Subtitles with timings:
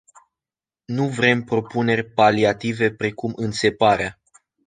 [0.99, 4.21] Nu vrem propuneri paliative precum "înțeparea”.